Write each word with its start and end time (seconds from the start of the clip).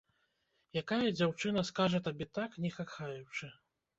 Якая 0.81 1.09
дзяўчына 1.17 1.63
скажа 1.69 1.99
табе 2.09 2.25
так, 2.37 2.57
не 2.65 2.71
кахаючы? 2.79 3.53